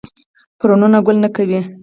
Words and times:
فرنونه 0.59 0.99
ګل 1.05 1.17
نه 1.23 1.29
کوي 1.35 1.59